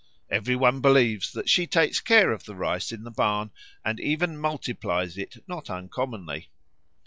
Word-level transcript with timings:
Every 0.31 0.55
one 0.55 0.81
believes 0.81 1.31
that 1.33 1.47
she 1.47 1.67
takes 1.67 1.99
care 1.99 2.31
of 2.31 2.45
the 2.45 2.55
rice 2.55 2.91
in 2.91 3.03
the 3.03 3.11
barn 3.11 3.51
and 3.85 3.99
even 3.99 4.39
multiplies 4.39 5.15
it 5.15 5.43
not 5.47 5.69
uncommonly. 5.69 6.49